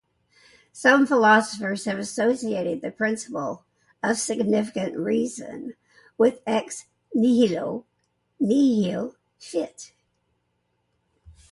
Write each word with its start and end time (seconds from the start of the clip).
Some 0.71 1.05
philosophers 1.05 1.85
have 1.85 1.99
associated 1.99 2.81
the 2.81 2.89
principle 2.89 3.65
of 4.01 4.17
sufficient 4.17 4.97
reason 4.97 5.75
with 6.17 6.41
"ex 6.47 6.85
nihilo 7.13 7.85
nihil 8.39 9.15
fit". 9.37 9.93